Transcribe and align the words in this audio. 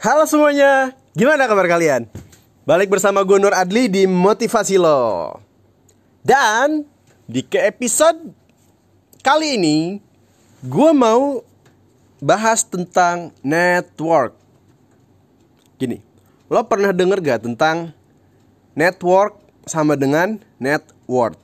Halo 0.00 0.24
semuanya, 0.24 0.96
gimana 1.12 1.44
kabar 1.44 1.68
kalian? 1.68 2.08
Balik 2.64 2.88
bersama 2.88 3.20
gue 3.20 3.36
Nur 3.36 3.52
Adli 3.52 3.84
di 3.84 4.08
Motivasi 4.08 4.80
Lo 4.80 5.36
Dan 6.24 6.88
di 7.28 7.44
ke 7.44 7.60
episode 7.68 8.32
kali 9.20 9.60
ini 9.60 10.00
Gue 10.64 10.96
mau 10.96 11.44
bahas 12.16 12.64
tentang 12.64 13.28
network 13.44 14.32
Gini, 15.76 16.00
lo 16.48 16.64
pernah 16.64 16.96
denger 16.96 17.20
gak 17.20 17.44
tentang 17.44 17.92
network 18.72 19.36
sama 19.68 20.00
dengan 20.00 20.40
net 20.56 20.80
worth? 21.04 21.36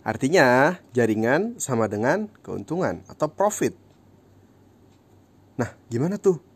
Artinya 0.00 0.80
jaringan 0.96 1.60
sama 1.60 1.84
dengan 1.84 2.32
keuntungan 2.40 3.04
atau 3.12 3.28
profit 3.28 3.76
Nah, 5.60 5.68
gimana 5.92 6.16
tuh? 6.16 6.51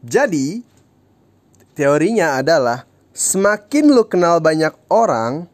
Jadi, 0.00 0.64
teorinya 1.76 2.40
adalah 2.40 2.88
semakin 3.12 3.92
lo 3.92 4.08
kenal 4.08 4.40
banyak 4.40 4.72
orang, 4.88 5.44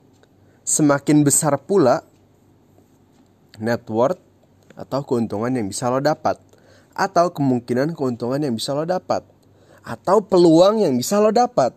semakin 0.62 1.26
besar 1.26 1.58
pula 1.58 2.06
net 3.58 3.82
worth 3.90 4.20
atau 4.76 5.02
keuntungan 5.02 5.50
yang 5.50 5.66
bisa 5.66 5.88
lo 5.88 5.98
dapat 5.98 6.36
atau 6.92 7.32
kemungkinan 7.32 7.96
keuntungan 7.96 8.40
yang 8.40 8.54
bisa 8.54 8.76
lo 8.76 8.84
dapat 8.84 9.24
atau 9.86 10.22
peluang 10.22 10.82
yang 10.82 10.94
bisa 10.94 11.18
lo 11.18 11.30
dapat. 11.34 11.74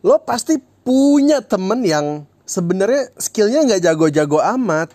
Lo 0.00 0.16
pasti 0.22 0.56
punya 0.86 1.44
temen 1.44 1.84
yang 1.84 2.24
sebenarnya 2.48 3.12
skillnya 3.20 3.66
nggak 3.66 3.82
jago-jago 3.84 4.38
amat, 4.58 4.90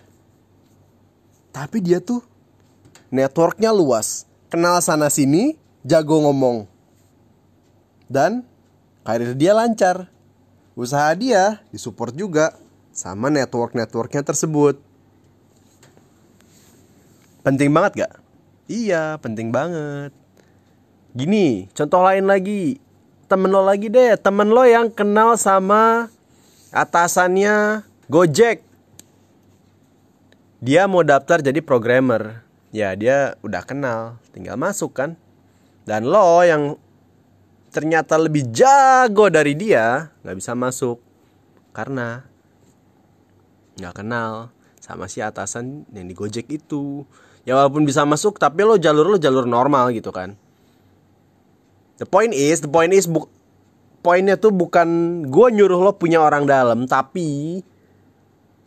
tapi 1.54 1.80
dia 1.80 2.02
tuh 2.02 2.20
networknya 3.08 3.70
luas, 3.70 4.26
kenal 4.50 4.82
sana 4.82 5.06
sini, 5.08 5.54
jago 5.86 6.26
ngomong. 6.26 6.66
Dan 8.10 8.42
karir 9.06 9.38
dia 9.38 9.54
lancar. 9.54 10.10
Usaha 10.74 11.08
dia 11.14 11.62
disupport 11.70 12.12
juga 12.12 12.52
sama 12.90 13.30
network-networknya 13.32 14.26
tersebut. 14.26 14.76
Penting 17.46 17.70
banget 17.70 18.04
gak? 18.04 18.12
Iya, 18.66 19.16
penting 19.22 19.54
banget. 19.54 20.10
Gini, 21.14 21.70
contoh 21.72 22.02
lain 22.02 22.26
lagi. 22.26 22.82
Temen 23.26 23.50
lo 23.50 23.62
lagi 23.62 23.90
deh, 23.90 24.14
temen 24.18 24.50
lo 24.50 24.62
yang 24.62 24.86
kenal 24.86 25.34
sama 25.34 26.06
atasannya 26.70 27.82
Gojek. 28.06 28.62
Dia 30.62 30.86
mau 30.86 31.02
daftar 31.02 31.42
jadi 31.42 31.58
programmer. 31.58 32.46
Ya, 32.70 32.94
dia 32.94 33.34
udah 33.42 33.62
kenal, 33.66 34.18
tinggal 34.30 34.54
masuk 34.54 34.94
kan. 34.94 35.18
Dan 35.86 36.10
lo 36.10 36.42
yang 36.42 36.74
ternyata 37.70 38.18
lebih 38.18 38.50
jago 38.50 39.30
dari 39.30 39.54
dia 39.54 40.10
nggak 40.26 40.36
bisa 40.36 40.52
masuk 40.58 40.98
karena 41.70 42.26
nggak 43.78 43.94
kenal 44.02 44.50
sama 44.82 45.06
si 45.06 45.22
atasan 45.22 45.86
yang 45.94 46.10
di 46.10 46.14
Gojek 46.18 46.50
itu. 46.50 47.06
Ya 47.46 47.54
walaupun 47.54 47.86
bisa 47.86 48.02
masuk 48.02 48.42
tapi 48.42 48.66
lo 48.66 48.74
jalur 48.74 49.06
lo 49.06 49.16
jalur 49.22 49.46
normal 49.46 49.94
gitu 49.94 50.10
kan. 50.10 50.34
The 52.02 52.04
point 52.04 52.34
is, 52.34 52.60
the 52.60 52.68
point 52.68 52.90
is 52.90 53.06
bu 53.06 53.30
poinnya 54.02 54.34
tuh 54.34 54.50
bukan 54.50 55.22
gue 55.30 55.48
nyuruh 55.54 55.80
lo 55.86 55.92
punya 55.94 56.22
orang 56.22 56.46
dalam 56.46 56.86
tapi 56.86 57.62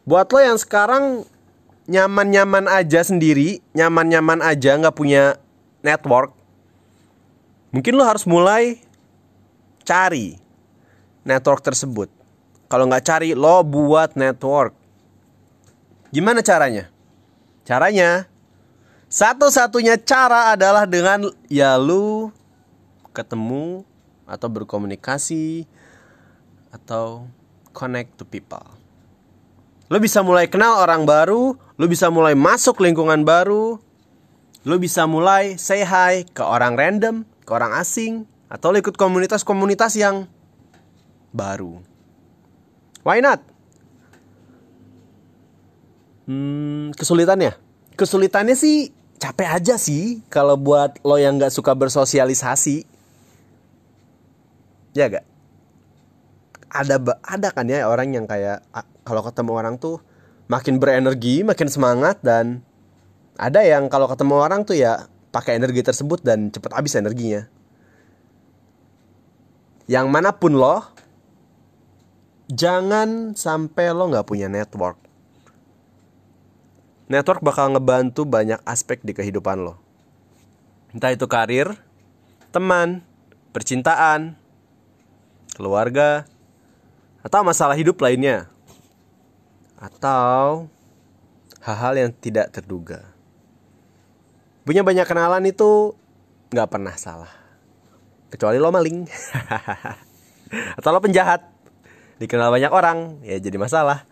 buat 0.07 0.31
lo 0.31 0.39
yang 0.39 0.57
sekarang 0.57 1.27
nyaman-nyaman 1.89 2.69
aja 2.69 3.03
sendiri, 3.03 3.59
nyaman-nyaman 3.75 4.39
aja 4.45 4.79
nggak 4.79 4.95
punya 4.95 5.37
network, 5.81 6.33
Mungkin 7.69 7.93
lo 7.93 8.01
harus 8.01 8.25
mulai 8.25 8.81
cari 9.85 10.37
network 11.21 11.61
tersebut. 11.61 12.09
Kalau 12.69 12.85
nggak 12.89 13.05
cari, 13.05 13.29
lo 13.37 13.61
buat 13.65 14.13
network. 14.13 14.73
Gimana 16.09 16.41
caranya? 16.41 16.89
Caranya, 17.65 18.25
satu-satunya 19.09 19.97
cara 20.01 20.53
adalah 20.53 20.89
dengan 20.89 21.29
ya 21.49 21.77
lu 21.77 22.33
ketemu 23.13 23.85
atau 24.25 24.49
berkomunikasi 24.49 25.65
atau 26.73 27.25
connect 27.73 28.17
to 28.17 28.25
people. 28.25 28.65
Lo 29.89 29.97
bisa 29.97 30.21
mulai 30.21 30.45
kenal 30.45 30.81
orang 30.81 31.05
baru, 31.05 31.57
lo 31.57 31.85
bisa 31.89 32.09
mulai 32.13 32.37
masuk 32.37 32.81
lingkungan 32.81 33.25
baru, 33.25 33.81
lo 34.65 34.75
bisa 34.77 35.09
mulai 35.09 35.57
say 35.57 35.81
hi 35.81 36.25
ke 36.29 36.45
orang 36.45 36.77
random, 36.77 37.25
ke 37.49 37.51
orang 37.57 37.73
asing 37.73 38.29
atau 38.45 38.69
ikut 38.77 38.93
komunitas-komunitas 38.93 39.97
yang 39.97 40.29
baru. 41.33 41.81
Why 43.01 43.25
not? 43.25 43.41
Hmm, 46.29 46.93
kesulitannya? 46.93 47.57
Kesulitannya 47.97 48.53
sih 48.53 48.93
capek 49.17 49.49
aja 49.49 49.81
sih 49.81 50.21
kalau 50.29 50.53
buat 50.61 51.01
lo 51.01 51.17
yang 51.17 51.41
nggak 51.41 51.49
suka 51.49 51.73
bersosialisasi. 51.73 52.85
Ya 54.93 55.09
gak? 55.09 55.25
Ada 56.69 57.01
ada 57.25 57.49
kan 57.49 57.65
ya 57.65 57.89
orang 57.89 58.13
yang 58.13 58.29
kayak 58.29 58.61
kalau 59.01 59.25
ketemu 59.25 59.51
orang 59.57 59.75
tuh 59.81 59.97
makin 60.45 60.77
berenergi, 60.77 61.41
makin 61.41 61.65
semangat 61.65 62.21
dan 62.21 62.61
ada 63.41 63.65
yang 63.65 63.89
kalau 63.89 64.05
ketemu 64.05 64.37
orang 64.37 64.61
tuh 64.69 64.77
ya 64.77 65.09
pakai 65.29 65.57
energi 65.57 65.85
tersebut 65.85 66.21
dan 66.25 66.49
cepat 66.49 66.73
habis 66.77 66.97
energinya. 66.97 67.45
Yang 69.89 70.05
mana 70.09 70.29
pun 70.33 70.53
lo, 70.53 70.85
jangan 72.49 73.33
sampai 73.33 73.89
lo 73.89 74.09
nggak 74.09 74.27
punya 74.29 74.45
network. 74.45 74.97
Network 77.09 77.41
bakal 77.41 77.73
ngebantu 77.73 78.21
banyak 78.21 78.61
aspek 78.69 79.01
di 79.01 79.17
kehidupan 79.17 79.65
lo. 79.65 79.81
Entah 80.93 81.09
itu 81.09 81.25
karir, 81.25 81.73
teman, 82.53 83.01
percintaan, 83.49 84.37
keluarga, 85.57 86.29
atau 87.25 87.41
masalah 87.41 87.73
hidup 87.73 87.97
lainnya. 87.97 88.45
Atau 89.81 90.69
hal-hal 91.65 91.93
yang 91.97 92.11
tidak 92.13 92.53
terduga. 92.53 93.18
Punya 94.69 94.85
banyak 94.85 95.09
kenalan 95.09 95.49
itu 95.49 95.97
nggak 96.53 96.69
pernah 96.69 96.93
salah. 96.93 97.33
Kecuali 98.29 98.61
lo 98.61 98.69
maling. 98.69 99.01
Atau 100.77 100.93
lo 100.93 101.01
penjahat. 101.01 101.41
Dikenal 102.21 102.53
banyak 102.53 102.69
orang, 102.69 103.17
ya 103.25 103.41
jadi 103.41 103.57
masalah. 103.57 104.05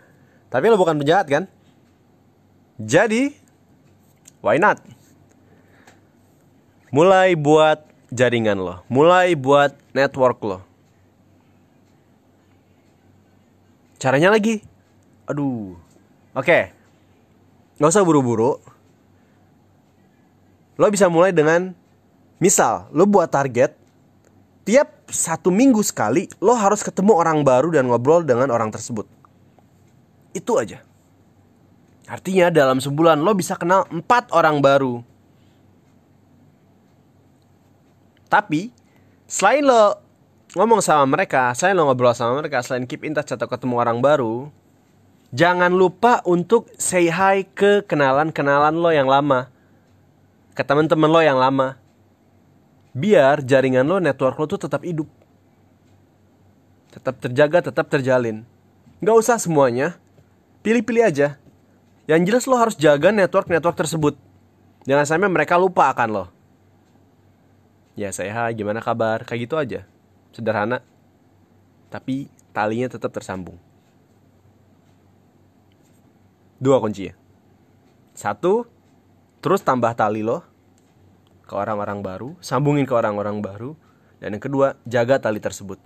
Tapi 0.49 0.65
lo 0.73 0.81
bukan 0.81 0.97
penjahat 0.97 1.29
kan? 1.29 1.45
Jadi, 2.81 3.37
why 4.41 4.57
not? 4.57 4.81
Mulai 6.89 7.37
buat 7.37 7.85
jaringan 8.09 8.57
lo. 8.57 8.81
Mulai 8.89 9.37
buat 9.37 9.77
network 9.93 10.41
lo. 10.41 10.65
Caranya 14.01 14.33
lagi. 14.33 14.65
Aduh. 15.29 15.77
Oke. 16.33 16.41
Okay. 16.41 16.63
Gak 17.77 17.93
usah 17.93 18.01
buru-buru 18.01 18.57
Lo 20.77 20.85
bisa 20.93 21.09
mulai 21.09 21.33
dengan 21.33 21.73
misal 22.37 22.85
lo 22.93 23.09
buat 23.09 23.33
target 23.33 23.73
tiap 24.61 25.09
satu 25.09 25.49
minggu 25.49 25.81
sekali 25.81 26.29
lo 26.37 26.53
harus 26.53 26.85
ketemu 26.85 27.17
orang 27.17 27.41
baru 27.41 27.73
dan 27.73 27.89
ngobrol 27.89 28.21
dengan 28.21 28.53
orang 28.53 28.69
tersebut. 28.69 29.09
Itu 30.37 30.61
aja. 30.61 30.85
Artinya 32.05 32.53
dalam 32.53 32.77
sebulan 32.77 33.19
lo 33.19 33.33
bisa 33.33 33.57
kenal 33.57 33.89
empat 33.89 34.29
orang 34.31 34.61
baru. 34.61 35.01
Tapi 38.29 38.69
selain 39.25 39.65
lo 39.65 39.97
ngomong 40.53 40.79
sama 40.83 41.09
mereka, 41.09 41.51
selain 41.57 41.73
lo 41.73 41.89
ngobrol 41.89 42.13
sama 42.13 42.37
mereka, 42.37 42.61
selain 42.61 42.85
keep 42.85 43.01
in 43.01 43.17
touch 43.17 43.33
atau 43.33 43.49
ketemu 43.49 43.81
orang 43.81 43.99
baru, 44.03 44.51
jangan 45.33 45.73
lupa 45.73 46.21
untuk 46.27 46.69
say 46.77 47.09
hi 47.09 47.43
ke 47.47 47.81
kenalan-kenalan 47.87 48.75
lo 48.77 48.91
yang 48.93 49.09
lama 49.09 49.56
ke 50.57 50.65
teman-teman 50.65 51.05
lo 51.05 51.21
yang 51.21 51.37
lama. 51.37 51.77
Biar 52.97 53.45
jaringan 53.45 53.85
lo, 53.85 54.01
network 54.01 54.41
lo 54.41 54.49
tuh 54.49 54.65
tetap 54.65 54.81
hidup. 54.81 55.05
Tetap 56.89 57.21
terjaga, 57.21 57.69
tetap 57.69 57.85
terjalin. 57.93 58.41
Gak 59.05 59.13
usah 59.21 59.37
semuanya. 59.37 60.01
Pilih-pilih 60.65 61.05
aja. 61.05 61.37
Yang 62.09 62.21
jelas 62.25 62.43
lo 62.49 62.57
harus 62.57 62.73
jaga 62.73 63.13
network-network 63.13 63.77
tersebut. 63.77 64.17
Jangan 64.89 65.05
sampai 65.05 65.29
mereka 65.29 65.61
lupa 65.61 65.93
akan 65.93 66.09
lo. 66.09 66.25
Ya 67.93 68.09
saya 68.09 68.49
gimana 68.49 68.81
kabar? 68.81 69.29
Kayak 69.29 69.41
gitu 69.45 69.55
aja. 69.61 69.85
Sederhana. 70.33 70.81
Tapi 71.93 72.33
talinya 72.49 72.89
tetap 72.89 73.13
tersambung. 73.13 73.61
Dua 76.57 76.81
kuncinya. 76.81 77.13
Satu, 78.17 78.65
terus 79.47 79.63
tambah 79.63 79.95
tali 79.95 80.27
lo 80.27 80.43
ke 81.47 81.55
orang-orang 81.55 82.03
baru, 82.03 82.35
sambungin 82.43 82.83
ke 82.83 82.91
orang-orang 82.91 83.39
baru, 83.39 83.79
dan 84.19 84.35
yang 84.35 84.43
kedua, 84.43 84.75
jaga 84.83 85.23
tali 85.23 85.39
tersebut. 85.39 85.79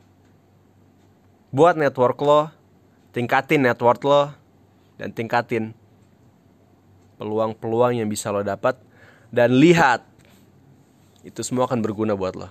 Buat 1.54 1.78
network 1.78 2.18
lo, 2.26 2.50
tingkatin 3.14 3.62
network 3.62 4.02
lo, 4.02 4.34
dan 4.98 5.14
tingkatin 5.14 5.78
peluang-peluang 7.22 8.02
yang 8.02 8.10
bisa 8.10 8.34
lo 8.34 8.42
dapat, 8.42 8.82
dan 9.30 9.54
lihat 9.54 10.02
itu 11.22 11.46
semua 11.46 11.70
akan 11.70 11.86
berguna 11.86 12.18
buat 12.18 12.34
lo. 12.34 12.50